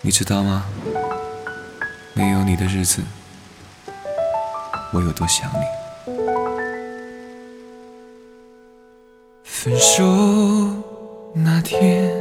[0.00, 0.66] 你知道吗？
[2.14, 3.02] 没有你的日子，
[4.92, 5.64] 我有多想你。
[9.42, 10.04] 分手
[11.34, 12.14] 那天，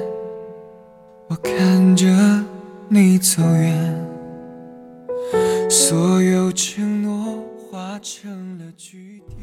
[1.27, 2.07] 我看着
[2.87, 4.09] 你走远，
[5.69, 9.39] 所有承诺化成了句点。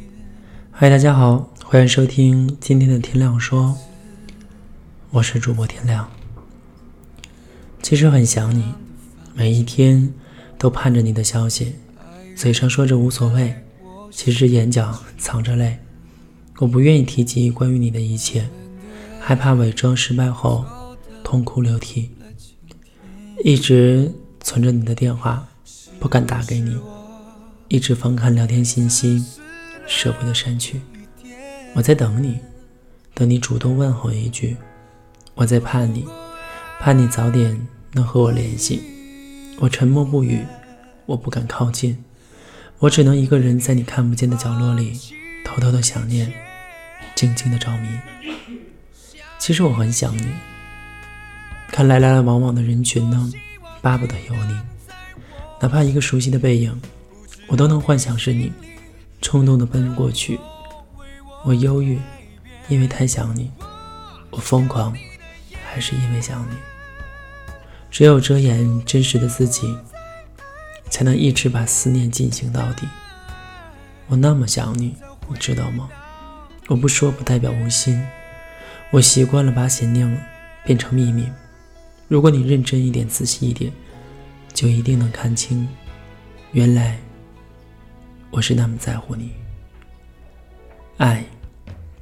[0.70, 3.76] 嗨，大家好，欢迎收听今天的天亮说，
[5.10, 6.10] 我是主播天亮。
[7.82, 8.64] 其实很想你，
[9.34, 10.12] 每一天
[10.56, 11.74] 都盼着你的消息，
[12.36, 13.54] 嘴上说着无所谓，
[14.10, 15.78] 其实眼角藏着泪。
[16.58, 18.48] 我不愿意提及关于你的一切，
[19.18, 20.64] 害怕伪装失败后
[21.24, 22.10] 痛哭流涕。
[23.42, 25.48] 一直存着你的电话，
[25.98, 26.72] 不敢打给你；
[27.68, 29.24] 一直翻看聊天信息，
[29.86, 30.82] 舍不得删去。
[31.74, 32.38] 我在等你，
[33.14, 34.56] 等你主动问候一句。
[35.34, 36.06] 我在盼你，
[36.78, 37.66] 盼你早点。
[37.92, 38.82] 能和我联系，
[39.58, 40.44] 我沉默不语，
[41.06, 42.04] 我不敢靠近，
[42.78, 44.98] 我只能一个人在你看不见的角落里，
[45.44, 46.32] 偷偷的想念，
[47.16, 47.88] 静静的着迷。
[49.38, 50.28] 其实我很想你，
[51.68, 53.30] 看来来来往往的人群呢，
[53.82, 54.56] 巴不得有你，
[55.60, 56.80] 哪怕一个熟悉的背影，
[57.48, 58.52] 我都能幻想是你，
[59.20, 60.38] 冲动的奔过去。
[61.44, 61.98] 我忧郁，
[62.68, 63.50] 因为太想你；
[64.30, 64.94] 我疯狂，
[65.64, 66.69] 还是因为想你。
[68.00, 69.76] 只有遮掩真实的自己，
[70.88, 72.88] 才能一直把思念进行到底。
[74.06, 74.96] 我那么想你，
[75.28, 75.86] 你知道吗？
[76.68, 78.02] 我不说不代表无心，
[78.90, 80.26] 我习惯了把想念
[80.64, 81.28] 变成秘密。
[82.08, 83.70] 如果你认真一点、仔细一点，
[84.54, 85.68] 就一定能看清，
[86.52, 86.98] 原来
[88.30, 89.30] 我是那么在乎你。
[90.96, 91.22] 爱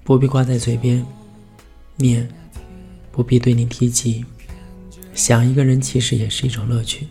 [0.05, 1.05] 不必挂在嘴边，
[1.97, 2.29] 念
[3.11, 4.25] 不必对你提及。
[5.19, 7.09] 想一个人其实也是一种乐趣，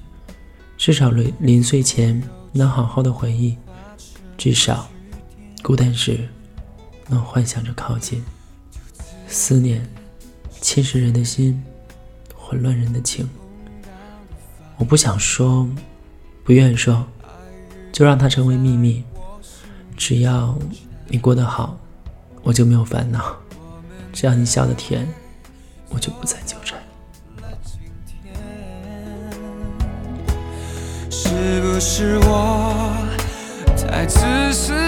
[0.78, 3.58] 至少临临睡前能好好的回忆，
[4.38, 4.88] 至少
[5.62, 6.26] 孤单时
[7.10, 8.24] 能幻想着靠近。
[9.28, 9.86] 思念
[10.62, 11.62] 侵蚀人的心，
[12.34, 13.30] 混乱人的情。
[14.78, 15.68] 我不想说，
[16.46, 17.06] 不愿说，
[17.92, 19.04] 就让它成为秘密。
[19.98, 20.58] 只要
[21.10, 21.78] 你过得好，
[22.42, 23.20] 我就没有烦恼；
[24.14, 25.06] 只要你笑得甜，
[31.80, 32.92] 是我
[33.88, 34.20] 太自
[34.52, 34.87] 私